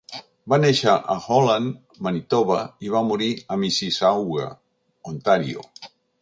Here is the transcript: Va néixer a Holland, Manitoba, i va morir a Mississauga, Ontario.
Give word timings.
Va 0.51 0.57
néixer 0.61 0.93
a 1.15 1.17
Holland, 1.25 1.69
Manitoba, 2.07 2.57
i 2.87 2.91
va 2.95 3.03
morir 3.11 3.29
a 3.45 3.59
Mississauga, 3.65 4.49
Ontario. 5.13 5.69